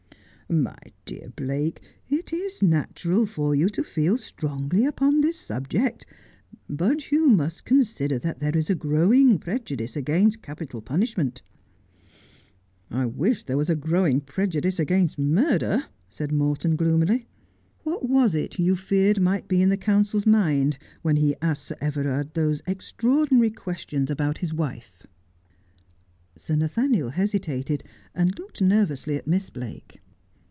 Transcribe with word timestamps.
'My 0.61 0.75
dear 1.05 1.29
Blake, 1.33 1.81
it 2.09 2.33
is 2.33 2.61
natural 2.61 3.25
for 3.25 3.55
you 3.55 3.69
to 3.69 3.85
feel 3.85 4.17
strongly 4.17 4.85
upon 4.85 5.21
this 5.21 5.39
subject, 5.39 6.05
but 6.67 7.09
you 7.09 7.27
must 7.29 7.63
consider 7.63 8.19
that 8.19 8.41
there 8.41 8.57
is 8.57 8.69
a 8.69 8.75
growing 8.75 9.39
pre 9.39 9.59
judice 9.59 9.95
against 9.95 10.41
capital 10.41 10.81
punishment.'' 10.81 11.41
I 12.91 13.05
wish 13.05 13.45
there 13.45 13.55
was 13.55 13.69
a 13.69 13.77
growing 13.77 14.19
prejudice 14.19 14.77
against 14.77 15.17
murder,' 15.17 15.85
said 16.09 16.33
Morton 16.33 16.75
gloomily.' 16.75 17.27
What 17.85 18.09
was 18.09 18.35
it 18.35 18.57
that 18.57 18.59
you 18.59 18.75
feared 18.75 19.21
might 19.21 19.47
be 19.47 19.61
in 19.61 19.69
the 19.69 19.77
counsel's 19.77 20.25
mind 20.25 20.77
when 21.01 21.15
he 21.15 21.33
asked 21.41 21.63
Sir 21.63 21.77
Everard 21.79 22.33
those 22.33 22.61
extraordi 22.63 23.31
nary 23.31 23.51
questions 23.51 24.11
about 24.11 24.39
his 24.39 24.53
wife?' 24.53 25.03
Sir 26.35 26.57
Nathaniel 26.57 27.11
hesitated, 27.11 27.85
and 28.13 28.37
looked 28.37 28.61
nervously 28.61 29.15
at 29.15 29.25
Miss 29.25 29.49
Blake. 29.49 30.01